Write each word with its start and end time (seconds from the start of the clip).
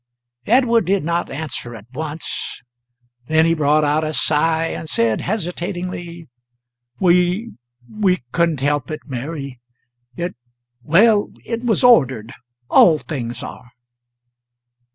Edward 0.47 0.85
did 0.87 1.03
not 1.03 1.29
answer 1.29 1.75
at 1.75 1.85
once; 1.93 2.63
then 3.27 3.45
he 3.45 3.53
brought 3.53 3.83
out 3.83 4.03
a 4.03 4.13
sigh 4.13 4.65
and 4.69 4.89
said, 4.89 5.21
hesitatingly: 5.21 6.27
"We 6.99 7.51
we 7.87 8.23
couldn't 8.31 8.61
help 8.61 8.89
it, 8.89 9.01
Mary. 9.05 9.59
It 10.15 10.33
well 10.81 11.31
it 11.45 11.63
was 11.65 11.83
ordered. 11.83 12.33
All 12.67 12.97
things 12.97 13.43
are." 13.43 13.69